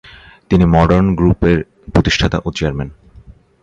[0.49, 1.57] তিনি মডার্ন গ্রুপের
[1.93, 2.89] প্রতিষ্ঠাতা ও চেয়ারম্যান।